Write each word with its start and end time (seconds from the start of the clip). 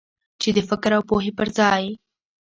چې 0.41 0.49
د 0.57 0.59
فکر 0.69 0.91
او 0.97 1.03
پوهې 1.09 1.31
پر 1.37 1.47
ځای. 1.57 1.83